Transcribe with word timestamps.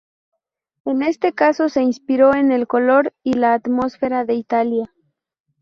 En 0.83 1.03
este 1.03 1.31
caso 1.31 1.69
se 1.69 1.83
inspiró 1.83 2.33
en 2.33 2.51
el 2.51 2.65
color 2.65 3.13
y 3.21 3.33
la 3.33 3.53
atmósfera 3.53 4.25
de 4.25 4.33
Italia. 4.33 4.91